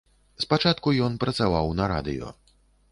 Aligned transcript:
Спачатку 0.43 0.95
ён 1.09 1.21
працаваў 1.27 1.71
на 1.83 1.95
радыё. 1.95 2.27